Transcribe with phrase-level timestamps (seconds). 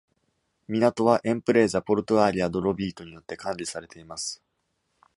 [0.67, 4.41] 港は Empresa Portuaria do Lobito によって管理されています。